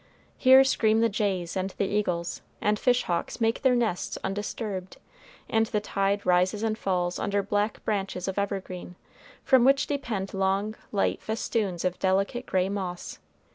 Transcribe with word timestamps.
Here 0.35 0.63
scream 0.63 1.01
the 1.01 1.09
jays 1.09 1.55
and 1.55 1.69
the 1.77 1.85
eagles, 1.85 2.41
and 2.59 2.79
fish 2.79 3.03
hawks 3.03 3.39
make 3.39 3.61
their 3.61 3.75
nests 3.75 4.17
undisturbed; 4.23 4.97
and 5.47 5.67
the 5.67 5.79
tide 5.79 6.25
rises 6.25 6.63
and 6.63 6.75
falls 6.75 7.19
under 7.19 7.43
black 7.43 7.85
branches 7.85 8.27
of 8.27 8.39
evergreen, 8.39 8.95
from 9.43 9.63
which 9.63 9.85
depend 9.85 10.33
long, 10.33 10.73
light 10.91 11.21
festoons 11.21 11.85
of 11.85 11.99
delicate 11.99 12.47
gray 12.47 12.67
moss. 12.67 13.19